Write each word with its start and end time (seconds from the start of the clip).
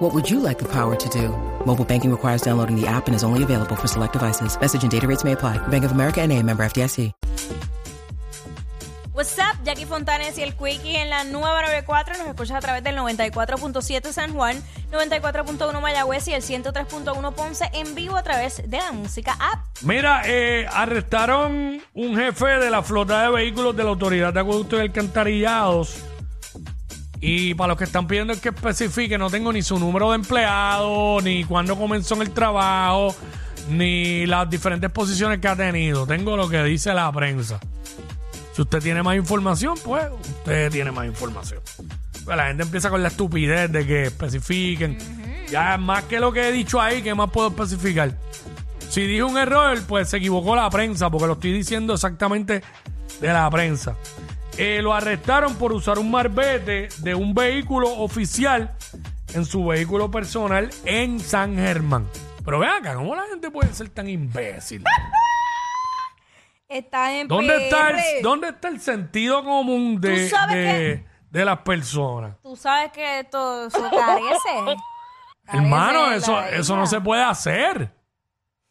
What 0.00 0.14
would 0.14 0.30
you 0.30 0.40
like 0.40 0.58
the 0.58 0.64
power 0.64 0.96
to 0.96 1.08
do? 1.10 1.28
Mobile 1.66 1.84
banking 1.84 2.10
requires 2.10 2.40
downloading 2.40 2.74
the 2.74 2.86
app 2.86 3.06
and 3.06 3.14
is 3.14 3.22
only 3.22 3.42
available 3.42 3.76
for 3.76 3.86
select 3.86 4.14
devices. 4.14 4.58
Message 4.58 4.82
and 4.82 4.90
data 4.90 5.06
rates 5.06 5.24
may 5.24 5.32
apply. 5.32 5.58
Bank 5.68 5.84
of 5.84 5.92
America 5.92 6.22
and 6.22 6.32
a 6.32 6.42
member 6.42 6.62
FDIC. 6.62 7.12
What's 9.12 9.38
up, 9.38 9.62
Jackie 9.62 9.84
Fontanes 9.84 10.38
y 10.38 10.42
el 10.42 10.54
Quickie 10.54 10.96
en 10.96 11.10
la 11.10 11.24
nueva 11.24 11.60
94. 11.60 12.16
Nos 12.16 12.28
escuchas 12.28 12.56
a 12.56 12.60
través 12.60 12.82
del 12.82 12.96
94.7 12.96 14.12
San 14.12 14.32
Juan, 14.32 14.56
94.1 14.90 15.78
Mayagüez 15.82 16.28
y 16.28 16.32
el 16.32 16.40
103.1 16.40 17.34
Ponce 17.34 17.68
en 17.74 17.94
vivo 17.94 18.16
a 18.16 18.22
través 18.22 18.62
de 18.66 18.78
la 18.78 18.92
música 18.92 19.32
app. 19.32 19.66
Mira, 19.82 20.22
eh, 20.24 20.66
arrestaron 20.72 21.82
un 21.92 22.16
jefe 22.16 22.46
de 22.46 22.70
la 22.70 22.82
flota 22.82 23.24
de 23.24 23.30
vehículos 23.32 23.76
de 23.76 23.84
la 23.84 23.90
Autoridad 23.90 24.32
de 24.32 24.40
Acueductos 24.40 24.78
y 24.78 24.82
Alcantarillados. 24.82 26.09
Y 27.20 27.54
para 27.54 27.68
los 27.68 27.78
que 27.78 27.84
están 27.84 28.06
pidiendo 28.06 28.38
que 28.40 28.48
especifique, 28.48 29.18
no 29.18 29.28
tengo 29.28 29.52
ni 29.52 29.62
su 29.62 29.78
número 29.78 30.10
de 30.10 30.16
empleado, 30.16 31.20
ni 31.20 31.44
cuándo 31.44 31.76
comenzó 31.76 32.14
en 32.14 32.22
el 32.22 32.30
trabajo, 32.30 33.14
ni 33.68 34.24
las 34.26 34.48
diferentes 34.48 34.90
posiciones 34.90 35.38
que 35.38 35.48
ha 35.48 35.56
tenido. 35.56 36.06
Tengo 36.06 36.36
lo 36.36 36.48
que 36.48 36.62
dice 36.62 36.94
la 36.94 37.12
prensa. 37.12 37.60
Si 38.54 38.62
usted 38.62 38.80
tiene 38.80 39.02
más 39.02 39.16
información, 39.16 39.78
pues 39.84 40.04
usted 40.10 40.70
tiene 40.70 40.90
más 40.90 41.06
información. 41.06 41.60
Pues 42.24 42.36
la 42.36 42.46
gente 42.46 42.62
empieza 42.62 42.88
con 42.88 43.02
la 43.02 43.08
estupidez 43.08 43.70
de 43.70 43.86
que 43.86 44.04
especifiquen. 44.04 44.98
Ya 45.50 45.76
más 45.76 46.04
que 46.04 46.20
lo 46.20 46.32
que 46.32 46.48
he 46.48 46.52
dicho 46.52 46.80
ahí, 46.80 47.02
¿qué 47.02 47.14
más 47.14 47.30
puedo 47.30 47.48
especificar? 47.48 48.16
Si 48.88 49.02
dije 49.02 49.22
un 49.22 49.36
error, 49.36 49.78
pues 49.86 50.08
se 50.08 50.16
equivocó 50.16 50.56
la 50.56 50.68
prensa, 50.70 51.10
porque 51.10 51.26
lo 51.26 51.34
estoy 51.34 51.52
diciendo 51.52 51.94
exactamente 51.94 52.62
de 53.20 53.28
la 53.28 53.48
prensa. 53.50 53.94
Eh, 54.62 54.82
lo 54.82 54.92
arrestaron 54.92 55.54
por 55.54 55.72
usar 55.72 55.98
un 55.98 56.10
marbete 56.10 56.90
de 56.98 57.14
un 57.14 57.32
vehículo 57.32 57.88
oficial 57.94 58.76
en 59.32 59.46
su 59.46 59.64
vehículo 59.64 60.10
personal 60.10 60.68
en 60.84 61.18
San 61.18 61.56
Germán. 61.56 62.06
Pero 62.44 62.58
vean 62.58 62.74
acá, 62.74 62.94
¿cómo 62.94 63.16
la 63.16 63.22
gente 63.22 63.50
puede 63.50 63.72
ser 63.72 63.88
tan 63.88 64.06
imbécil? 64.06 64.84
Está 66.68 67.18
en 67.18 67.26
¿Dónde 67.26 67.64
está, 67.64 67.88
el. 67.88 68.22
¿Dónde 68.22 68.48
está 68.50 68.68
el 68.68 68.80
sentido 68.80 69.42
común 69.42 69.98
de, 69.98 70.24
Tú 70.24 70.36
sabes 70.36 70.54
de, 70.54 71.06
de 71.30 71.44
las 71.46 71.60
personas? 71.60 72.36
Tú 72.42 72.54
sabes 72.54 72.92
que 72.92 73.20
esto 73.20 73.66
eso 73.66 73.90
carece. 73.90 74.78
Hermano, 75.52 76.12
eso, 76.12 76.38
eso 76.44 76.76
no 76.76 76.86
se 76.86 77.00
puede 77.00 77.24
hacer. 77.24 77.90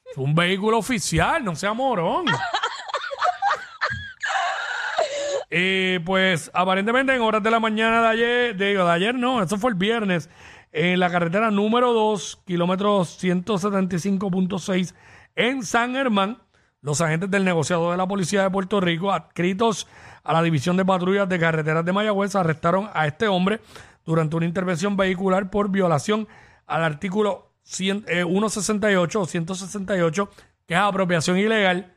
Es 0.05 0.17
un 0.17 0.35
vehículo 0.35 0.77
oficial, 0.77 1.43
no 1.43 1.55
sea 1.55 1.73
morón. 1.73 2.25
Eh, 5.51 5.99
pues 6.05 6.51
aparentemente 6.53 7.15
en 7.15 7.21
horas 7.21 7.41
de 7.41 7.49
la 7.49 7.59
mañana 7.59 8.01
de 8.01 8.07
ayer, 8.07 8.55
digo, 8.55 8.85
de 8.85 8.91
ayer 8.91 9.15
no, 9.15 9.41
eso 9.41 9.57
fue 9.57 9.71
el 9.71 9.75
viernes, 9.75 10.29
en 10.71 10.99
la 10.99 11.09
carretera 11.09 11.49
número 11.49 11.91
2, 11.93 12.43
kilómetro 12.45 13.01
175.6 13.01 14.93
en 15.35 15.63
San 15.63 15.93
Germán, 15.93 16.37
los 16.81 17.01
agentes 17.01 17.31
del 17.31 17.45
negociado 17.45 17.91
de 17.91 17.97
la 17.97 18.07
Policía 18.07 18.43
de 18.43 18.51
Puerto 18.51 18.79
Rico, 18.79 19.11
adscritos 19.11 19.87
a 20.23 20.33
la 20.33 20.43
División 20.43 20.77
de 20.77 20.85
Patrullas 20.85 21.27
de 21.27 21.39
Carreteras 21.39 21.83
de 21.83 21.93
Mayagüez, 21.93 22.35
arrestaron 22.35 22.89
a 22.93 23.07
este 23.07 23.27
hombre 23.27 23.59
durante 24.05 24.35
una 24.35 24.45
intervención 24.45 24.95
vehicular 24.95 25.49
por 25.49 25.69
violación 25.69 26.27
al 26.67 26.83
artículo 26.83 27.51
100, 27.63 28.05
eh, 28.07 28.23
168 28.23 29.21
o 29.21 29.25
168, 29.25 30.29
que 30.67 30.73
es 30.75 30.79
apropiación 30.79 31.37
ilegal, 31.37 31.95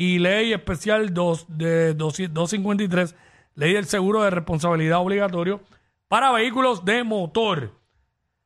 y 0.00 0.18
ley 0.18 0.54
especial 0.54 1.12
2 1.12 1.58
de 1.58 1.92
200 1.92 2.32
253, 2.32 3.14
ley 3.54 3.74
del 3.74 3.84
seguro 3.84 4.22
de 4.22 4.30
responsabilidad 4.30 4.98
obligatorio 4.98 5.60
para 6.08 6.32
vehículos 6.32 6.86
de 6.86 7.04
motor. 7.04 7.78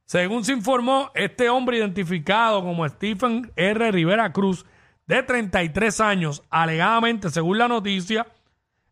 Según 0.04 0.44
se 0.44 0.52
informó, 0.52 1.12
este 1.14 1.48
hombre 1.48 1.78
identificado 1.78 2.60
como 2.60 2.88
Stephen 2.88 3.52
R. 3.54 3.92
Rivera 3.92 4.32
Cruz, 4.32 4.66
de 5.06 5.22
33 5.22 6.00
años, 6.00 6.42
alegadamente, 6.50 7.30
según 7.30 7.58
la 7.58 7.68
noticia, 7.68 8.26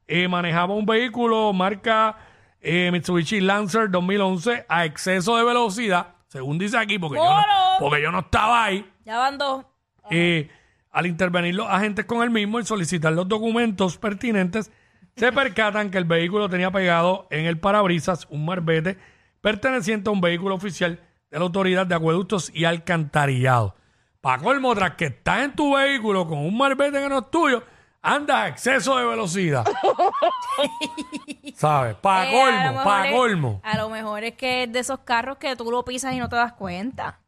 eh, 0.06 0.28
manejaba 0.28 0.72
un 0.74 0.86
vehículo 0.86 1.52
marca 1.52 2.16
eh, 2.60 2.90
Mitsubishi 2.92 3.40
Lancer 3.40 3.90
2011 3.90 4.66
a 4.68 4.84
exceso 4.84 5.36
de 5.36 5.42
velocidad, 5.42 6.14
según 6.28 6.58
dice 6.58 6.78
aquí, 6.78 6.96
porque, 6.96 7.18
yo 7.18 7.24
no, 7.24 7.42
porque 7.80 8.00
yo 8.00 8.12
no 8.12 8.20
estaba 8.20 8.66
ahí. 8.66 8.88
Ya 9.04 9.18
van 9.18 9.36
dos. 9.36 9.66
Eh, 10.10 10.48
al 10.92 11.06
intervenir 11.06 11.54
los 11.56 11.68
agentes 11.68 12.04
con 12.04 12.22
el 12.22 12.30
mismo 12.30 12.60
y 12.60 12.64
solicitar 12.64 13.12
los 13.12 13.26
documentos 13.28 13.98
pertinentes, 13.98 14.70
se 15.16 15.32
percatan 15.32 15.90
que 15.90 15.98
el 15.98 16.04
vehículo 16.04 16.48
tenía 16.48 16.70
pegado 16.70 17.26
en 17.30 17.46
el 17.46 17.58
parabrisas 17.58 18.26
un 18.30 18.44
marbete 18.44 18.96
perteneciente 19.40 20.08
a 20.08 20.12
un 20.12 20.20
vehículo 20.20 20.54
oficial 20.54 21.00
de 21.30 21.38
la 21.38 21.44
Autoridad 21.44 21.86
de 21.86 21.94
Acueductos 21.94 22.50
y 22.54 22.64
Alcantarillado. 22.64 23.74
Para 24.20 24.42
colmo, 24.42 24.74
tras 24.74 24.94
que 24.94 25.06
estás 25.06 25.40
en 25.42 25.54
tu 25.56 25.74
vehículo 25.74 26.26
con 26.28 26.38
un 26.38 26.56
marbete 26.56 27.00
que 27.00 27.08
no 27.08 27.18
es 27.18 27.30
tuyo, 27.30 27.64
andas 28.02 28.36
a 28.36 28.48
exceso 28.48 28.96
de 28.98 29.04
velocidad. 29.04 29.64
¿Sabes? 31.56 31.96
Para 31.96 32.30
Eh, 32.30 32.32
a 32.32 32.32
lo 32.32 32.40
colmo, 32.44 32.70
mejor 32.72 32.84
para 32.84 33.08
es- 33.08 33.14
colmo. 33.16 33.60
A 33.64 33.76
lo 33.76 33.88
mejor 33.90 34.24
es 34.24 34.34
que 34.34 34.62
es 34.64 34.72
de 34.72 34.78
esos 34.78 35.00
carros 35.00 35.38
que 35.38 35.56
tú 35.56 35.70
lo 35.70 35.84
pisas 35.84 36.14
y 36.14 36.18
no 36.18 36.28
te 36.28 36.36
das 36.36 36.52
cuenta. 36.52 37.20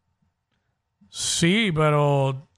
Sí, 1.09 1.71
pero 1.75 2.49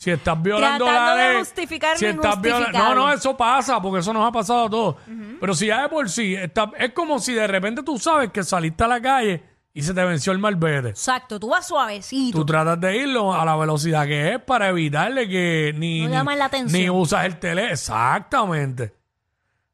si 0.00 0.10
estás 0.10 0.40
violando 0.42 0.86
Tratando 0.86 1.10
la 1.10 1.14
de 1.22 1.28
ley. 1.28 1.38
justificar 1.40 1.98
si 1.98 2.06
lo 2.06 2.10
estás 2.12 2.40
viola- 2.40 2.58
No, 2.58 2.60
injustificable. 2.68 2.94
no, 2.94 3.12
eso 3.12 3.36
pasa, 3.36 3.82
porque 3.82 3.98
eso 4.00 4.14
nos 4.14 4.26
ha 4.26 4.32
pasado 4.32 4.64
a 4.64 4.70
todos. 4.70 4.96
Pero 5.38 5.52
si 5.54 5.66
ya 5.66 5.82
de 5.82 5.88
por 5.90 6.08
sí, 6.08 6.34
está- 6.34 6.70
es 6.78 6.92
como 6.94 7.18
si 7.18 7.34
de 7.34 7.46
repente 7.46 7.82
tú 7.82 7.98
sabes 7.98 8.30
que 8.30 8.42
saliste 8.42 8.82
a 8.84 8.88
la 8.88 9.02
calle 9.02 9.42
y 9.74 9.82
se 9.82 9.92
te 9.92 10.02
venció 10.02 10.32
el 10.32 10.38
malvete. 10.38 10.88
Exacto, 10.88 11.38
tú 11.38 11.50
vas 11.50 11.68
suavecito. 11.68 12.38
Tú 12.38 12.46
tratas 12.46 12.80
de 12.80 12.96
irlo 12.96 13.34
a 13.34 13.44
la 13.44 13.54
velocidad 13.56 14.06
que 14.06 14.32
es 14.32 14.38
para 14.42 14.70
evitarle 14.70 15.28
que 15.28 15.74
ni, 15.76 16.00
No 16.00 16.08
ni- 16.08 16.12
llamas 16.14 16.38
la 16.38 16.44
atención. 16.46 16.80
ni 16.82 16.88
usas 16.88 17.26
el 17.26 17.38
tele. 17.38 17.70
Exactamente. 17.70 18.94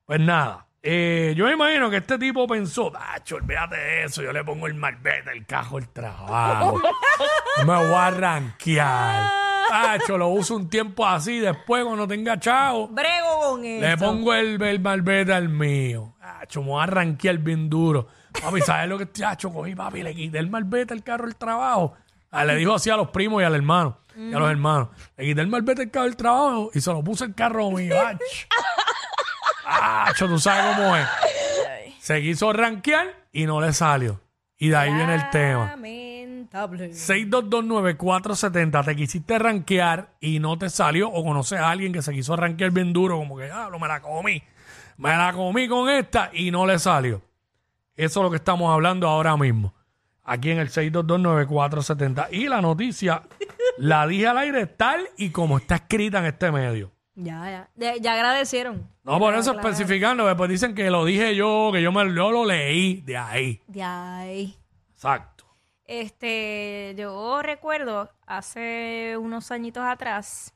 Pues 0.04 0.18
nada. 0.18 0.64
eh, 0.88 1.34
yo 1.36 1.46
me 1.46 1.52
imagino 1.52 1.88
que 1.90 1.96
este 1.98 2.16
tipo 2.16 2.46
pensó, 2.46 2.92
Tacho, 2.92 3.36
olvídate 3.36 3.76
de 3.76 4.04
eso, 4.04 4.22
yo 4.22 4.32
le 4.32 4.44
pongo 4.44 4.66
el 4.68 4.74
malvete, 4.74 5.32
el 5.32 5.44
cajo, 5.44 5.78
el 5.78 5.88
trabajo. 5.88 6.80
me 7.58 7.64
voy 7.64 7.94
a 7.94 8.10
ranquear. 8.10 9.30
Tacho, 9.68 10.16
lo 10.18 10.28
uso 10.28 10.56
un 10.56 10.68
tiempo 10.68 11.06
así, 11.06 11.38
después 11.38 11.84
cuando 11.84 12.06
tenga 12.06 12.38
chavo, 12.38 12.88
Brego 12.88 13.40
con 13.50 13.64
eso. 13.64 13.86
le 13.86 13.96
pongo 13.96 14.34
el, 14.34 14.60
el 14.62 14.80
malvete 14.80 15.32
al 15.32 15.48
mío. 15.48 16.14
Tacho, 16.20 16.62
me 16.62 16.68
voy 16.68 16.82
a 16.82 16.86
ranquear 16.86 17.38
bien 17.38 17.68
duro. 17.68 18.06
Papi, 18.42 18.60
¿sabes 18.60 18.88
lo 18.88 18.98
que 18.98 19.06
Tacho 19.06 19.52
cogí, 19.52 19.74
papi? 19.74 20.02
Le 20.02 20.14
quité 20.14 20.38
el 20.38 20.50
malvete 20.50 20.92
al 20.94 21.02
carro 21.02 21.24
del 21.24 21.36
trabajo. 21.36 21.94
Ah, 22.30 22.44
le 22.44 22.54
dijo 22.56 22.74
así 22.74 22.90
a 22.90 22.96
los 22.96 23.08
primos 23.08 23.40
y 23.42 23.44
al 23.44 23.54
hermano. 23.54 23.98
Y 24.16 24.32
a 24.34 24.38
los 24.38 24.50
hermanos. 24.50 24.88
Le 25.16 25.24
quité 25.24 25.40
el 25.40 25.46
malvete 25.48 25.82
al 25.82 25.90
carro 25.90 26.04
del 26.06 26.16
trabajo 26.16 26.70
y 26.74 26.80
se 26.80 26.92
lo 26.92 27.02
puse 27.02 27.24
el 27.24 27.34
carro 27.34 27.70
mío. 27.70 27.94
Ach. 28.00 28.18
Acho, 29.64 30.28
tú 30.28 30.38
sabes 30.38 30.76
cómo 30.76 30.96
es. 30.96 31.06
Se 32.00 32.20
quiso 32.22 32.52
ranquear 32.52 33.08
y 33.32 33.46
no 33.46 33.60
le 33.60 33.72
salió. 33.72 34.20
Y 34.58 34.68
de 34.68 34.76
ahí 34.76 34.92
viene 34.92 35.14
el 35.16 35.30
tema. 35.30 35.76
6229470, 36.64 38.84
te 38.84 38.96
quisiste 38.96 39.38
ranquear 39.38 40.10
y 40.20 40.38
no 40.38 40.58
te 40.58 40.70
salió, 40.70 41.10
o 41.10 41.24
conoces 41.24 41.58
a 41.58 41.70
alguien 41.70 41.92
que 41.92 42.02
se 42.02 42.12
quiso 42.12 42.36
ranquear 42.36 42.70
bien 42.70 42.92
duro, 42.92 43.18
como 43.18 43.36
que, 43.36 43.50
ah, 43.50 43.68
me 43.80 43.88
la 43.88 44.00
comí, 44.00 44.42
me 44.96 45.10
la 45.10 45.32
comí 45.32 45.68
con 45.68 45.88
esta 45.88 46.30
y 46.32 46.50
no 46.50 46.66
le 46.66 46.78
salió. 46.78 47.22
Eso 47.94 48.20
es 48.20 48.24
lo 48.24 48.30
que 48.30 48.36
estamos 48.36 48.72
hablando 48.72 49.08
ahora 49.08 49.36
mismo, 49.36 49.74
aquí 50.24 50.50
en 50.50 50.58
el 50.58 50.70
6229470. 50.70 52.28
Y 52.30 52.48
la 52.48 52.60
noticia 52.60 53.22
la 53.78 54.06
dije 54.06 54.26
al 54.26 54.38
aire 54.38 54.66
tal 54.66 55.08
y 55.16 55.30
como 55.30 55.58
está 55.58 55.76
escrita 55.76 56.18
en 56.18 56.26
este 56.26 56.52
medio. 56.52 56.92
Ya, 57.14 57.68
ya. 57.76 57.96
Ya 57.96 58.12
agradecieron. 58.12 58.90
No, 59.02 59.18
por 59.18 59.34
eso 59.34 59.52
claro. 59.52 59.68
especificando, 59.68 60.26
después 60.26 60.50
dicen 60.50 60.74
que 60.74 60.90
lo 60.90 61.04
dije 61.04 61.34
yo, 61.34 61.70
que 61.72 61.80
yo, 61.80 61.90
me, 61.90 62.14
yo 62.14 62.30
lo 62.30 62.44
leí 62.44 63.00
de 63.00 63.16
ahí. 63.16 63.62
De 63.66 63.82
ahí. 63.82 64.54
Exacto. 64.92 65.35
Este, 65.86 66.94
yo 66.96 67.42
recuerdo 67.42 68.10
hace 68.26 69.16
unos 69.18 69.50
añitos 69.50 69.84
atrás, 69.84 70.52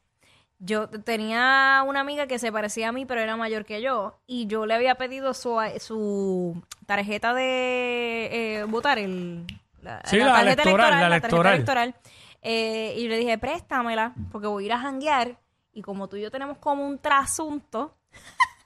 yo 0.58 0.88
tenía 0.88 1.82
una 1.86 2.00
amiga 2.00 2.26
que 2.26 2.38
se 2.38 2.52
parecía 2.52 2.88
a 2.88 2.92
mí, 2.92 3.06
pero 3.06 3.20
era 3.20 3.36
mayor 3.36 3.64
que 3.64 3.80
yo, 3.80 4.18
y 4.26 4.46
yo 4.46 4.66
le 4.66 4.74
había 4.74 4.96
pedido 4.96 5.32
su, 5.32 5.56
su 5.78 6.62
tarjeta 6.86 7.32
de 7.32 8.28
eh, 8.60 8.64
votar, 8.64 8.98
el, 8.98 9.46
la, 9.80 10.02
Sí, 10.04 10.18
la 10.18 10.42
electoral, 10.42 10.90
la 10.90 10.98
tarjeta 11.00 11.06
electoral. 11.06 11.54
electoral. 11.54 11.94
Eh, 12.42 12.94
y 12.98 13.08
le 13.08 13.16
dije, 13.18 13.38
préstamela, 13.38 14.14
porque 14.32 14.48
voy 14.48 14.64
a 14.64 14.66
ir 14.66 14.72
a 14.72 14.78
janguear, 14.78 15.38
y 15.72 15.82
como 15.82 16.08
tú 16.08 16.16
y 16.16 16.22
yo 16.22 16.30
tenemos 16.30 16.58
como 16.58 16.86
un 16.86 16.98
trasunto, 16.98 17.94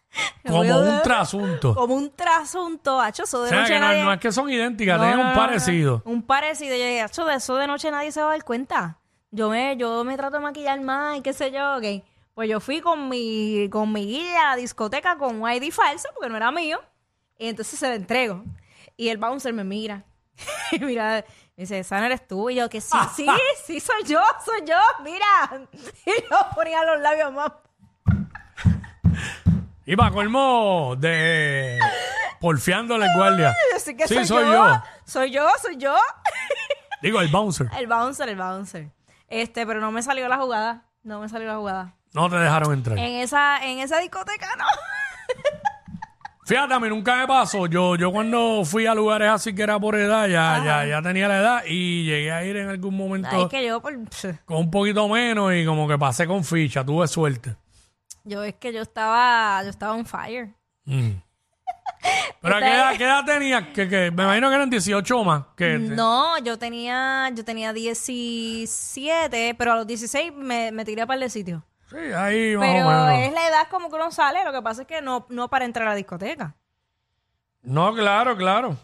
Como 0.47 0.61
un 0.61 1.03
trasunto. 1.03 1.75
Como 1.75 1.95
un 1.95 2.11
trasunto, 2.11 3.01
hacho, 3.01 3.25
eso 3.25 3.41
O 3.41 3.43
de 3.43 3.49
sea, 3.51 3.61
noche 3.61 3.73
que 3.75 3.81
no, 3.81 3.87
nadie... 3.89 4.05
no 4.05 4.13
es 4.13 4.21
que 4.21 4.33
son 4.33 4.51
idénticas, 4.51 4.99
No, 4.99 5.05
tienen 5.05 5.23
no, 5.23 5.29
un 5.31 5.37
parecido. 5.37 6.03
Un 6.05 6.23
parecido. 6.23 6.77
Yo 6.77 6.85
dije, 6.85 7.01
"Acho, 7.03 7.25
de 7.25 7.35
eso 7.37 7.57
de 7.57 7.67
noche 7.67 7.91
nadie 7.91 8.13
se 8.13 8.21
va 8.21 8.29
a 8.29 8.31
dar 8.31 8.45
cuenta. 8.45 8.99
Yo 9.31 9.51
me, 9.51 9.77
yo 9.77 10.05
me 10.05 10.17
trato 10.17 10.37
de 10.37 10.43
maquillar 10.43 10.81
más 10.81 11.19
y 11.19 11.23
qué 11.23 11.33
sé 11.33 11.51
yo, 11.51 11.77
ok. 11.77 12.05
Pues 12.35 12.49
yo 12.49 12.61
fui 12.61 12.81
con 12.81 13.09
mi, 13.09 13.69
con 13.71 13.93
mi 13.93 14.07
guía 14.07 14.49
a 14.49 14.51
la 14.51 14.57
discoteca 14.57 15.17
con 15.17 15.41
un 15.43 15.51
ID 15.51 15.73
falso, 15.73 16.09
porque 16.15 16.29
no 16.29 16.37
era 16.37 16.51
mío. 16.51 16.81
Y 17.39 17.49
entonces 17.49 17.79
se 17.79 17.89
lo 17.89 17.95
entrego. 17.95 18.45
Y 18.97 19.09
el 19.09 19.19
bouncer 19.19 19.53
me 19.53 19.65
mira. 19.65 20.05
y 20.73 20.79
mira, 20.81 21.25
me 21.57 21.63
dice, 21.63 21.79
esa 21.81 21.99
no 21.99 22.07
eres 22.07 22.27
tú. 22.27 22.51
Y 22.51 22.57
yo, 22.57 22.69
que 22.69 22.81
sí, 22.81 22.97
sí, 23.17 23.27
sí, 23.65 23.81
soy 23.81 24.03
yo, 24.05 24.21
soy 24.45 24.61
yo, 24.67 24.77
mira. 25.03 25.27
Y 26.07 26.11
yo 26.31 26.37
ponía 26.55 26.85
los 26.85 27.01
labios 27.01 27.33
más. 27.33 27.51
Y 29.87 29.97
para 29.97 30.11
colmo 30.11 30.95
de 30.99 31.79
porfiándole 32.41 33.07
el 33.07 33.13
guardia. 33.15 33.55
Así 33.75 33.97
que 33.97 34.09
Sí, 34.09 34.15
soy, 34.15 34.27
soy 34.27 34.45
yo. 34.47 34.53
yo. 34.53 34.83
Soy 35.05 35.31
yo, 35.31 35.47
soy 35.63 35.77
yo. 35.77 35.95
Digo, 37.03 37.21
el 37.21 37.29
bouncer. 37.29 37.69
El 37.79 37.87
bouncer, 37.87 38.29
el 38.29 38.37
bouncer. 38.37 38.91
Este, 39.29 39.67
pero 39.67 39.81
no 39.81 39.93
me 39.93 40.03
salió 40.03 40.29
la 40.29 40.39
jugada. 40.39 40.85
No 41.03 41.21
me 41.21 41.29
salió 41.29 41.49
la 41.49 41.57
jugada. 41.57 41.95
No 42.15 42.31
te 42.31 42.37
dejaron 42.37 42.73
entrar. 42.73 42.97
En 42.99 43.17
esa, 43.17 43.65
en 43.65 43.79
esa 43.81 43.99
discoteca, 43.99 44.49
no. 44.57 44.65
Fíjate, 46.47 46.75
a 46.75 46.81
mí 46.81 46.89
nunca 46.89 47.17
me 47.17 47.27
pasó. 47.27 47.67
Yo, 47.67 47.97
yo 47.97 48.13
cuando 48.13 48.63
fui 48.65 48.87
a 48.87 48.95
lugares 48.95 49.31
así 49.31 49.55
que 49.55 49.63
era 49.63 49.79
por 49.81 49.97
edad, 49.97 50.27
ya, 50.29 50.63
ya, 50.65 50.87
ya 50.87 51.03
tenía 51.03 51.27
la 51.27 51.39
edad 51.39 51.63
y 51.67 52.05
llegué 52.05 52.31
a 52.33 52.45
ir 52.45 52.57
en 52.57 52.69
algún 52.69 52.97
momento 52.97 53.29
Ay, 53.33 53.49
que 53.49 53.67
yo, 53.67 53.81
por, 53.81 53.95
con 54.45 54.59
un 54.59 54.71
poquito 54.71 55.09
menos 55.09 55.55
y 55.55 55.65
como 55.65 55.89
que 55.89 55.99
pasé 55.99 56.27
con 56.27 56.45
ficha, 56.45 56.85
tuve 56.85 57.09
suerte. 57.09 57.57
Yo 58.25 58.43
es 58.43 58.55
que 58.55 58.73
yo 58.73 58.83
estaba, 58.83 59.63
yo 59.63 59.71
estaba 59.71 59.95
on 59.95 60.07
fire. 60.07 60.55
Mm. 60.85 61.11
Pero 62.41 62.57
¿a 62.57 62.61
qué 62.61 62.67
edad, 62.67 62.97
qué 62.97 63.05
edad 63.05 63.25
tenías? 63.25 63.69
Que, 63.69 63.89
que, 63.89 64.11
me 64.11 64.25
imagino 64.25 64.49
que 64.49 64.55
eran 64.55 64.69
18 64.69 65.25
más. 65.25 65.45
Que, 65.57 65.79
No, 65.79 66.39
yo 66.39 66.59
tenía, 66.59 67.31
yo 67.35 67.45
tenía 67.45 67.73
17, 67.73 69.55
pero 69.55 69.73
a 69.73 69.77
los 69.77 69.87
16 69.87 70.33
me, 70.35 70.71
me 70.71 70.85
tiré 70.85 71.07
para 71.07 71.25
el 71.25 71.31
sitio. 71.31 71.65
Sí, 71.89 71.97
ahí 71.97 72.57
más 72.57 72.69
Pero 72.69 72.87
o 72.87 72.91
menos. 72.91 73.27
es 73.27 73.33
la 73.33 73.49
edad 73.49 73.69
como 73.71 73.89
que 73.89 73.97
uno 73.97 74.11
sale, 74.11 74.45
lo 74.45 74.53
que 74.53 74.61
pasa 74.61 74.83
es 74.83 74.89
que 74.89 75.01
no, 75.01 75.27
no 75.31 75.49
para 75.49 75.65
entrar 75.65 75.87
a 75.87 75.91
la 75.91 75.97
discoteca. 75.97 76.55
No, 77.63 77.95
claro, 77.95 78.37
claro. 78.37 78.77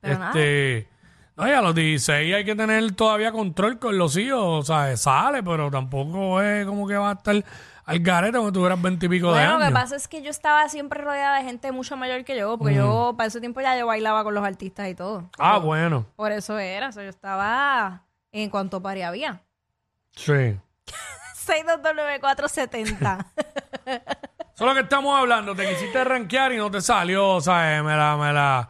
Pero 0.00 0.24
este. 0.26 0.88
No, 1.36 1.46
y 1.46 1.52
a 1.52 1.60
los 1.60 1.74
16 1.74 2.34
hay 2.34 2.44
que 2.44 2.54
tener 2.54 2.92
todavía 2.92 3.30
control 3.30 3.78
con 3.78 3.98
los 3.98 4.16
hijos. 4.16 4.40
O 4.42 4.62
sea, 4.62 4.96
sale, 4.96 5.42
pero 5.42 5.70
tampoco 5.70 6.40
es 6.40 6.66
como 6.66 6.86
que 6.86 6.96
va 6.96 7.10
a 7.10 7.14
estar 7.14 7.44
al 7.86 8.00
garete 8.00 8.32
cuando 8.32 8.52
tuvieras 8.52 8.82
20 8.82 9.06
y 9.06 9.08
pico 9.08 9.28
de 9.28 9.34
Bueno, 9.34 9.50
lo 9.52 9.56
años. 9.58 9.68
que 9.68 9.72
pasa 9.74 9.96
es 9.96 10.08
que 10.08 10.20
yo 10.22 10.28
estaba 10.30 10.68
siempre 10.68 11.00
rodeada 11.02 11.38
de 11.38 11.44
gente 11.44 11.72
mucho 11.72 11.96
mayor 11.96 12.24
que 12.24 12.36
yo, 12.36 12.58
porque 12.58 12.74
yo 12.74 13.14
para 13.16 13.28
ese 13.28 13.40
tiempo 13.40 13.60
ya 13.60 13.78
yo 13.78 13.86
bailaba 13.86 14.22
con 14.24 14.34
los 14.34 14.44
artistas 14.44 14.88
y 14.88 14.94
todo. 14.94 15.30
Ah, 15.38 15.58
bueno. 15.58 16.04
Por 16.16 16.32
eso 16.32 16.58
era, 16.58 16.88
o 16.88 16.92
sea, 16.92 17.04
yo 17.04 17.08
estaba 17.10 18.02
en 18.32 18.50
cuanto 18.50 18.82
pari 18.82 19.02
había. 19.02 19.40
Sí. 20.14 20.58
6229470. 21.46 23.26
Eso 23.86 24.00
es 24.54 24.60
lo 24.60 24.74
que 24.74 24.80
estamos 24.80 25.18
hablando. 25.18 25.54
Te 25.54 25.68
quisiste 25.68 26.02
rankear 26.04 26.52
y 26.52 26.56
no 26.56 26.70
te 26.70 26.80
salió, 26.80 27.40
¿sabes? 27.40 27.82
Me 27.84 27.96
la, 27.96 28.16
me 28.16 28.32
la, 28.32 28.68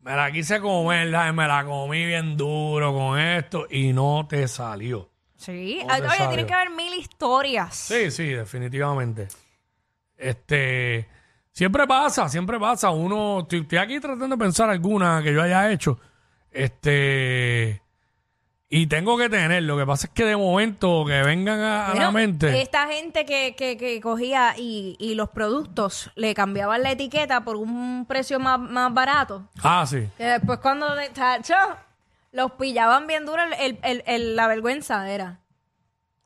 me 0.00 0.16
la 0.16 0.32
quise 0.32 0.60
comer, 0.60 1.10
¿sabes? 1.12 1.34
Me 1.34 1.46
la 1.46 1.64
comí 1.64 2.04
bien 2.04 2.36
duro 2.36 2.92
con 2.92 3.18
esto 3.18 3.66
y 3.70 3.92
no 3.92 4.26
te 4.28 4.48
salió. 4.48 5.10
Sí, 5.36 5.80
te 5.86 5.92
oye, 5.92 6.08
salió. 6.08 6.28
tiene 6.28 6.46
que 6.46 6.54
haber 6.54 6.70
mil 6.70 6.94
historias. 6.94 7.74
Sí, 7.74 8.10
sí, 8.10 8.28
definitivamente. 8.28 9.28
Este, 10.16 11.08
siempre 11.52 11.86
pasa, 11.86 12.28
siempre 12.28 12.58
pasa. 12.58 12.90
Uno, 12.90 13.40
estoy, 13.40 13.60
estoy 13.60 13.78
aquí 13.78 14.00
tratando 14.00 14.36
de 14.36 14.38
pensar 14.38 14.70
alguna 14.70 15.22
que 15.22 15.32
yo 15.32 15.42
haya 15.42 15.70
hecho. 15.70 15.98
Este, 16.50 17.82
y 18.68 18.86
tengo 18.86 19.18
que 19.18 19.28
tener. 19.28 19.62
Lo 19.62 19.76
que 19.76 19.84
pasa 19.84 20.06
es 20.06 20.12
que 20.14 20.24
de 20.24 20.36
momento 20.36 21.04
que 21.06 21.22
vengan 21.22 21.60
a, 21.60 21.88
a 21.92 21.94
la 21.94 22.10
mente. 22.10 22.60
Esta 22.62 22.88
gente 22.88 23.26
que, 23.26 23.54
que, 23.54 23.76
que 23.76 24.00
cogía 24.00 24.54
y, 24.56 24.96
y 24.98 25.14
los 25.14 25.28
productos 25.28 26.10
le 26.14 26.34
cambiaban 26.34 26.82
la 26.82 26.92
etiqueta 26.92 27.44
por 27.44 27.56
un 27.56 28.06
precio 28.08 28.40
más, 28.40 28.58
más 28.58 28.92
barato. 28.94 29.48
Ah, 29.62 29.84
sí. 29.86 30.08
Que 30.16 30.24
después 30.24 30.58
cuando 30.60 30.88
los 32.36 32.52
pillaban 32.52 33.06
bien 33.06 33.24
duro, 33.26 33.42
el, 33.58 33.78
el- 33.82 34.02
el- 34.06 34.36
la 34.36 34.46
vergüenza 34.46 35.10
era. 35.10 35.40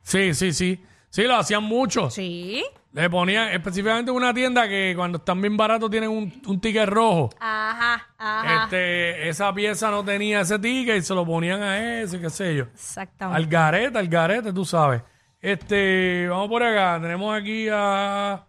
Sí, 0.03 0.35
sí, 0.35 0.53
sí. 0.53 0.83
Sí, 1.09 1.23
lo 1.25 1.37
hacían 1.37 1.63
mucho. 1.65 2.11
Sí. 2.11 2.63
Le 2.93 3.09
ponían 3.09 3.49
específicamente 3.49 4.11
en 4.11 4.17
una 4.17 4.35
tienda 4.35 4.69
que 4.69 4.95
cuando 4.97 5.19
están 5.19 5.41
bien 5.41 5.57
baratos 5.57 5.91
tienen 5.91 6.11
un, 6.11 6.43
un 6.47 6.61
ticket 6.61 6.89
rojo. 6.89 7.31
Ajá, 7.39 8.09
ajá. 8.19 8.65
Este, 8.65 9.29
esa 9.29 9.53
pieza 9.55 9.91
no 9.91 10.05
tenía 10.05 10.41
ese 10.41 10.59
ticket 10.59 10.97
y 10.99 11.03
se 11.03 11.15
lo 11.15 11.25
ponían 11.25 11.63
a 11.63 12.01
ese, 12.03 12.21
qué 12.21 12.31
sé 12.31 12.55
yo. 12.57 12.65
Exactamente. 12.65 13.37
Al 13.37 13.47
garete, 13.49 13.99
al 13.99 14.09
garete, 14.09 14.53
tú 14.53 14.65
sabes. 14.65 15.03
Este, 15.41 16.27
vamos 16.29 16.49
por 16.49 16.63
acá. 16.63 16.99
Tenemos 17.01 17.37
aquí 17.41 17.69
a. 17.73 18.45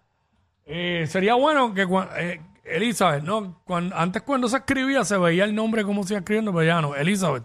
eh, 0.65 1.05
sería 1.07 1.35
bueno 1.35 1.73
que 1.73 1.87
eh, 2.17 2.41
Elizabeth, 2.65 3.23
¿no? 3.23 3.61
Cuan- 3.65 3.91
antes 3.95 4.21
cuando 4.23 4.47
se 4.47 4.57
escribía 4.57 5.03
se 5.03 5.17
veía 5.17 5.43
el 5.43 5.53
nombre 5.55 5.83
como 5.83 6.03
se 6.03 6.13
iba 6.13 6.19
escribiendo, 6.19 6.51
pero 6.51 6.63
ya 6.65 6.81
no. 6.81 6.95
Elizabeth, 6.95 7.43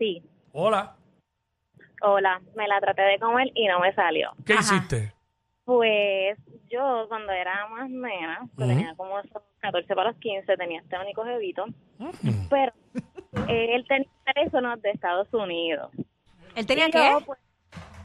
Sí. 0.00 0.22
hola. 0.52 0.96
Hola, 2.02 2.40
me 2.56 2.66
la 2.66 2.80
traté 2.80 3.02
de 3.02 3.18
comer 3.18 3.50
y 3.54 3.66
no 3.68 3.78
me 3.80 3.92
salió. 3.94 4.32
¿Qué 4.46 4.54
Ajá. 4.54 4.62
hiciste? 4.62 5.12
Pues 5.66 6.38
yo 6.70 7.04
cuando 7.08 7.30
era 7.32 7.68
más 7.68 7.90
nena, 7.90 8.48
que 8.56 8.64
tenía 8.64 8.94
como 8.96 9.18
esos 9.18 9.42
14 9.60 9.94
para 9.94 10.08
los 10.10 10.18
15, 10.18 10.56
tenía 10.56 10.80
este 10.80 10.98
único 10.98 11.22
jevito, 11.24 11.66
pero 12.48 12.72
eh, 13.48 13.74
él 13.74 13.84
tenía 13.86 14.08
teléfonos 14.34 14.80
de 14.80 14.90
Estados 14.92 15.28
Unidos. 15.34 15.90
¿Él 16.56 16.66
tenía 16.66 16.88
Y 16.88 16.90
qué? 16.90 17.10
yo, 17.12 17.20
pues, 17.26 17.38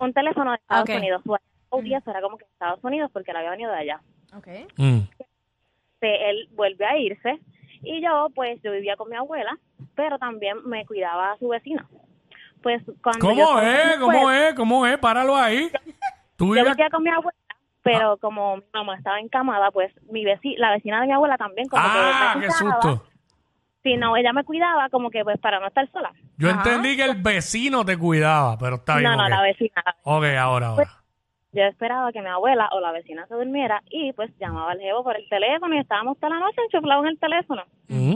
un 0.02 0.12
teléfono 0.12 0.52
de 0.52 0.58
Estados. 0.58 0.90
Unidos. 0.90 1.22
Pues, 1.26 1.42
un 1.70 1.84
día 1.86 2.04
era 2.06 2.22
como 2.22 2.38
que 2.38 2.44
Estados 2.44 2.84
Unidos 2.84 3.10
porque 3.14 3.32
él 3.32 3.38
había 3.38 3.52
venido 3.52 3.72
de 3.72 3.78
allá. 3.78 4.02
Ok. 4.36 4.48
Mm. 4.76 5.00
Este, 5.18 6.30
él 6.30 6.50
vuelve 6.52 6.86
a 6.86 6.98
irse 6.98 7.40
y 7.82 8.02
yo 8.04 8.28
pues 8.36 8.62
yo 8.62 8.74
vivía 8.74 8.98
con 8.98 9.10
mi 9.10 9.16
abuela, 9.16 9.58
pero 9.96 10.18
también 10.20 10.58
me 10.66 10.86
cuidaba 10.86 11.32
a 11.34 11.38
su 11.38 11.48
vecino. 11.50 11.88
Pues 12.62 12.82
cuando 13.04 13.20
¿Cómo 13.20 13.60
es? 13.60 13.98
¿Cómo 14.00 14.12
escuela- 14.12 14.50
es? 14.50 14.56
¿Cómo 14.56 14.86
es? 14.88 14.98
Páralo 14.98 15.36
ahí. 15.36 15.70
Tú 16.36 16.56
Yo 16.56 16.64
vivía 16.66 16.90
con 16.90 17.04
mi 17.04 17.10
abuela, 17.10 17.38
pero 17.84 18.18
como 18.18 18.58
mi 18.58 18.64
mamá 18.74 18.96
estaba 18.98 19.20
encamada, 19.20 19.72
pues 19.72 19.94
mi 20.12 20.26
veci 20.26 20.56
la 20.58 20.72
vecina 20.72 21.00
de 21.02 21.08
mi 21.08 21.14
abuela 21.14 21.38
también 21.38 21.68
como 21.70 21.82
Ah, 21.86 22.32
que 22.34 22.40
me 22.40 22.46
qué 22.46 22.52
susto. 22.52 23.06
Si 23.84 23.96
no, 23.98 24.18
ella 24.18 24.34
me 24.34 24.44
cuidaba 24.44 24.90
como 24.90 25.12
que 25.12 25.24
pues 25.24 25.40
para 25.40 25.60
no 25.60 25.68
estar 25.68 25.88
sola. 25.92 26.12
Yo 26.38 26.50
Ajá. 26.50 26.58
entendí 26.64 26.98
que 26.98 27.04
el 27.06 27.22
vecino 27.22 27.86
te 27.86 27.98
cuidaba, 27.98 28.58
pero 28.58 28.78
está 28.78 28.98
bien. 28.98 29.12
no, 29.12 29.16
no, 29.16 29.30
la 29.30 29.42
vecina. 29.44 29.84
Ok, 30.04 30.24
ahora, 30.40 30.68
ahora. 30.70 30.88
Yo 31.52 31.62
esperaba 31.64 32.12
que 32.12 32.20
mi 32.22 32.28
abuela 32.28 32.68
o 32.74 32.80
la 32.82 32.92
vecina 32.92 33.28
se 33.28 33.36
durmiera 33.36 33.82
y 33.92 34.12
pues 34.14 34.30
llamaba 34.40 34.72
al 34.72 34.80
jevo 34.80 35.04
por 35.04 35.16
el 35.16 35.30
teléfono 35.30 35.76
y 35.76 35.80
estábamos 35.80 36.18
toda 36.20 36.32
la 36.32 36.40
noche 36.40 36.60
enchuflados 36.64 37.06
en 37.06 37.12
el 37.12 37.20
teléfono. 37.20 37.64
Mm. 37.88 38.16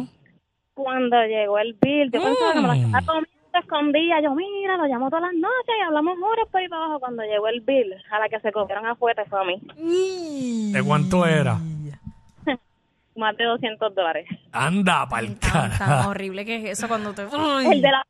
Cuando 0.84 1.22
llegó 1.26 1.60
el 1.60 1.74
bill, 1.82 2.10
yo 2.12 2.22
pensaba 2.24 2.54
que 2.54 2.62
me 2.62 2.68
Mm. 2.68 2.86
estaba 2.96 3.06
comiendo 3.06 3.60
escondida. 3.62 4.22
Yo, 4.22 4.34
mira, 4.34 4.78
lo 4.78 4.86
llamo 4.86 5.10
todas 5.10 5.24
las 5.24 5.34
noches 5.34 5.76
y 5.78 5.82
hablamos 5.82 6.18
horas 6.24 6.46
por 6.52 6.62
ahí 6.62 6.70
para 6.70 6.84
abajo. 6.86 7.00
Cuando 7.02 7.24
llegó 7.24 7.48
el 7.50 7.60
bill, 7.62 7.94
a 8.12 8.20
la 8.20 8.30
que 8.30 8.40
se 8.40 8.52
comieron 8.54 8.86
afuera 8.86 9.26
fue 9.30 9.42
a 9.42 9.44
mí. 9.44 10.72
¿De 10.72 10.82
cuánto 10.84 11.26
era? 11.26 11.58
Más 13.16 13.36
de 13.36 13.44
200 13.44 13.94
dólares. 13.94 14.28
Anda, 14.54 15.08
pa'l 15.10 15.38
Tan, 15.40 15.52
tan 15.70 15.78
cara. 15.78 16.08
horrible 16.08 16.46
que 16.46 16.56
es 16.58 16.78
eso 16.80 16.88
cuando 16.88 17.14
te... 17.14 17.24
El 17.72 17.82
de 17.82 17.92
la 17.92 18.06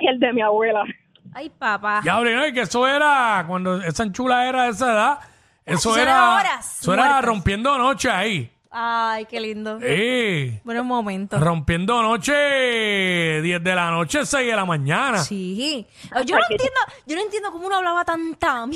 y 0.00 0.08
el 0.08 0.18
de 0.18 0.32
mi 0.32 0.42
abuela. 0.42 0.84
Ay, 1.32 1.48
papá. 1.50 2.00
Ya, 2.04 2.16
hombre, 2.18 2.34
no, 2.34 2.46
y 2.46 2.52
que 2.52 2.62
eso 2.62 2.86
era, 2.88 3.44
cuando 3.46 3.76
esa 3.82 4.10
chula 4.12 4.46
era 4.48 4.64
de 4.64 4.70
esa 4.70 4.92
edad, 4.92 5.18
eso 5.64 5.90
Eso 5.90 5.96
era, 5.96 6.02
era 6.10 6.34
horas 6.34 6.80
eso 6.82 6.92
era 6.92 7.02
muertas. 7.04 7.24
rompiendo 7.24 7.78
noche 7.78 8.10
ahí. 8.10 8.50
Ay, 8.72 9.24
qué 9.26 9.40
lindo. 9.40 9.78
Eh, 9.82 10.60
Buenos 10.64 10.84
momentos. 10.84 11.40
rompiendo 11.40 12.00
noche, 12.02 13.42
10 13.42 13.62
de 13.64 13.74
la 13.74 13.90
noche, 13.90 14.24
6 14.24 14.46
de 14.46 14.54
la 14.56 14.64
mañana. 14.64 15.18
Sí. 15.18 15.86
Yo 16.24 16.36
no 16.36 16.42
entiendo, 16.48 16.80
yo 17.06 17.16
no 17.16 17.22
entiendo 17.22 17.50
cómo 17.50 17.66
uno 17.66 17.76
hablaba 17.78 18.04
tanta. 18.04 18.66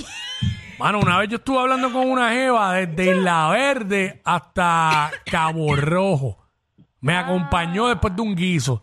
Mano, 0.80 0.98
una 0.98 1.18
vez 1.18 1.28
yo 1.28 1.36
estuve 1.36 1.60
hablando 1.60 1.92
con 1.92 2.10
una 2.10 2.30
jeva 2.32 2.74
desde 2.74 3.16
Isla 3.16 3.48
Verde 3.50 4.20
hasta 4.24 5.12
Cabo 5.30 5.76
Rojo. 5.76 6.38
Me 7.00 7.16
acompañó 7.16 7.86
después 7.86 8.16
de 8.16 8.22
un 8.22 8.34
guiso. 8.34 8.82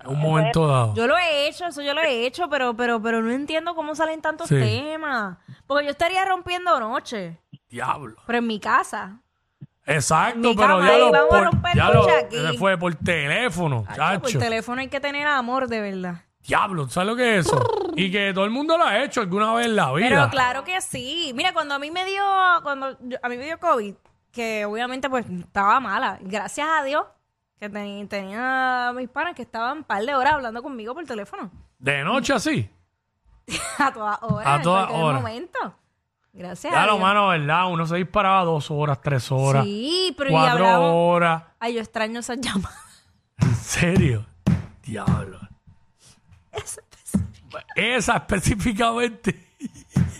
En 0.00 0.08
un 0.08 0.20
momento 0.20 0.66
dado. 0.66 0.94
Yo 0.94 1.06
lo 1.06 1.16
he 1.18 1.48
hecho, 1.48 1.64
eso 1.66 1.80
yo 1.82 1.92
lo 1.94 2.02
he 2.02 2.26
hecho, 2.26 2.48
pero, 2.50 2.74
pero, 2.76 3.00
pero 3.02 3.22
no 3.22 3.30
entiendo 3.32 3.74
cómo 3.74 3.94
salen 3.94 4.20
tantos 4.20 4.48
Sí. 4.48 4.56
temas. 4.56 5.38
Porque 5.66 5.84
yo 5.86 5.90
estaría 5.90 6.24
rompiendo 6.26 6.78
noche, 6.78 7.38
Diablo. 7.68 8.16
pero 8.26 8.38
en 8.38 8.46
mi 8.46 8.60
casa. 8.60 9.20
Exacto, 9.88 10.54
pero 10.56 10.84
ya 10.84 10.98
lo, 10.98 11.10
vamos 11.10 11.24
a 11.24 11.28
por, 11.28 11.44
romper 11.52 11.76
ya 11.76 11.90
lo- 11.90 12.08
aquí. 12.08 12.36
se 12.36 12.52
fue 12.58 12.76
por 12.78 12.94
teléfono, 12.94 13.84
Acho, 13.88 14.20
por 14.20 14.28
chacho. 14.30 14.38
teléfono 14.38 14.80
hay 14.80 14.88
que 14.88 15.00
tener 15.00 15.26
amor, 15.26 15.66
de 15.68 15.80
verdad. 15.80 16.22
Diablo, 16.46 16.88
¿sabes 16.88 17.08
lo 17.08 17.16
que 17.16 17.38
es 17.38 17.46
eso? 17.46 17.62
Y 17.96 18.10
que 18.10 18.32
todo 18.32 18.44
el 18.44 18.50
mundo 18.50 18.78
lo 18.78 18.84
ha 18.84 19.02
hecho 19.02 19.20
alguna 19.20 19.52
vez 19.54 19.66
en 19.66 19.76
la 19.76 19.92
vida. 19.92 20.08
Pero 20.08 20.28
claro 20.30 20.64
que 20.64 20.80
sí. 20.80 21.32
Mira, 21.34 21.52
cuando 21.52 21.74
a 21.74 21.78
mí 21.78 21.90
me 21.90 22.04
dio, 22.04 22.22
cuando 22.62 22.96
yo- 23.02 23.18
a 23.22 23.28
mí 23.28 23.36
me 23.36 23.44
dio 23.44 23.58
COVID, 23.58 23.94
que 24.32 24.64
obviamente 24.64 25.10
pues 25.10 25.26
estaba 25.28 25.80
mala. 25.80 26.18
Gracias 26.22 26.66
a 26.70 26.82
Dios 26.84 27.04
que 27.58 27.68
ten- 27.68 28.08
tenía 28.08 28.92
mis 28.94 29.08
panas 29.08 29.34
que 29.34 29.42
estaban 29.42 29.78
un 29.78 29.84
par 29.84 30.02
de 30.04 30.14
horas 30.14 30.34
hablando 30.34 30.62
conmigo 30.62 30.94
por 30.94 31.04
teléfono. 31.04 31.50
De 31.78 32.02
noche 32.04 32.32
así. 32.32 32.70
a 33.78 33.92
todas 33.92 34.18
horas. 34.22 34.46
A 34.46 34.56
en 34.56 34.62
todas 34.62 34.86
cualquier 34.86 35.04
horas. 35.06 35.20
momento. 35.22 35.74
Gracias 36.38 36.72
Ya 36.72 36.82
a 36.84 36.86
Dios. 36.86 37.00
mano, 37.00 37.28
¿verdad? 37.28 37.66
Uno 37.68 37.84
se 37.84 37.96
disparaba 37.96 38.44
dos 38.44 38.70
horas, 38.70 39.00
tres 39.02 39.30
horas, 39.32 39.64
Sí, 39.64 40.14
pero 40.16 40.30
y 40.30 40.32
cuatro 40.32 40.64
hablamos. 40.66 40.90
horas. 40.94 41.42
Ay, 41.58 41.74
yo 41.74 41.80
extraño 41.80 42.20
esas 42.20 42.40
llamadas. 42.40 42.78
¿En 43.38 43.54
serio? 43.56 44.24
Diablo. 44.84 45.40
Esa 47.74 48.16
específicamente 48.16 49.48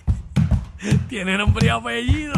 tiene 1.08 1.36
nombre 1.38 1.66
y 1.66 1.68
apellido. 1.68 2.34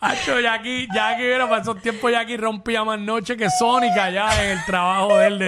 Hacho, 0.00 0.40
Jackie, 0.40 0.88
Jackie, 0.92 1.22
mira, 1.24 1.48
para 1.48 1.62
esos 1.62 1.80
tiempos 1.80 2.10
Jackie 2.10 2.36
rompía 2.36 2.84
más 2.84 2.98
noche 2.98 3.36
que 3.36 3.48
Sónica 3.50 4.10
ya 4.10 4.44
en 4.44 4.58
el 4.58 4.64
trabajo 4.64 5.16
de 5.16 5.26
él 5.26 5.38
de, 5.38 5.46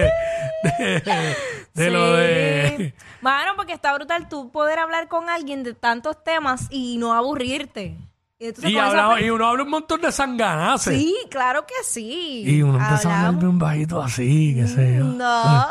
de, 0.63 1.35
de 1.73 1.89
lo 1.91 2.13
de... 2.13 2.93
Mano, 3.21 3.53
porque 3.55 3.73
está 3.73 3.93
brutal 3.93 4.27
tú 4.29 4.51
poder 4.51 4.79
hablar 4.79 5.07
con 5.07 5.29
alguien 5.29 5.63
de 5.63 5.73
tantos 5.73 6.23
temas 6.23 6.67
y 6.69 6.97
no 6.97 7.13
aburrirte. 7.13 7.97
Y, 8.39 8.45
entonces 8.47 8.71
Y, 8.71 8.73
con 8.75 8.83
esa 8.83 8.89
hablaba- 8.91 9.15
pe- 9.15 9.25
y 9.25 9.29
uno 9.29 9.45
habla 9.47 9.63
un 9.63 9.69
montón 9.69 9.99
de 10.01 10.11
sanganaces. 10.11 10.97
Sí, 10.97 11.15
claro 11.29 11.65
que 11.65 11.73
sí. 11.83 12.43
Y 12.45 12.61
uno 12.61 12.79
empezaba 12.79 13.15
a 13.15 13.27
hablar 13.27 13.41
bien 13.43 13.59
bajito 13.59 14.01
así, 14.01 14.55
qué 14.55 14.67
sé 14.67 14.97
yo. 14.97 15.03
No. 15.03 15.67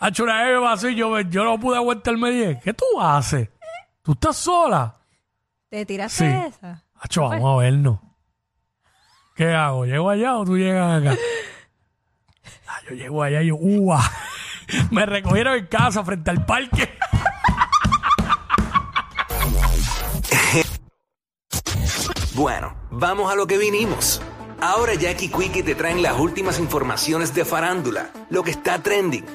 Hacho, 0.00 0.24
una 0.24 0.42
vez 0.44 0.54
me 0.58 0.60
pasó 0.66 0.88
y 0.88 0.94
yo, 0.96 1.20
yo 1.20 1.44
no 1.44 1.58
pude 1.60 1.76
aguantarme 1.76 2.30
bien. 2.30 2.60
¿Qué 2.62 2.72
tú 2.74 2.84
haces? 3.00 3.48
¿Tú 4.02 4.12
estás 4.12 4.36
sola? 4.36 4.94
¿Te 5.68 5.86
tiraste 5.86 6.28
Sí. 6.30 6.48
esa? 6.48 6.82
Hacho, 7.00 7.22
vamos 7.28 7.54
a 7.60 7.62
vernos. 7.62 7.98
¿Qué 9.34 9.52
hago? 9.54 9.86
¿Llego 9.86 10.10
allá 10.10 10.36
o 10.36 10.44
tú 10.44 10.56
llegas 10.58 11.00
acá? 11.02 11.16
Yo 12.88 12.94
llego 12.94 13.22
allá 13.22 13.42
y 13.42 13.48
yo, 13.48 13.56
¡uah! 13.56 14.02
Me 14.90 15.06
recogieron 15.06 15.54
en 15.54 15.66
casa 15.66 16.04
frente 16.04 16.30
al 16.30 16.44
parque. 16.44 16.90
Bueno, 22.34 22.74
vamos 22.90 23.30
a 23.30 23.36
lo 23.36 23.46
que 23.46 23.58
vinimos. 23.58 24.22
Ahora 24.62 24.94
Jackie 24.94 25.28
Quickie 25.28 25.62
te 25.62 25.74
traen 25.74 26.00
las 26.00 26.18
últimas 26.18 26.58
informaciones 26.58 27.34
de 27.34 27.44
farándula, 27.44 28.10
lo 28.30 28.42
que 28.42 28.52
está 28.52 28.82
trending 28.82 29.26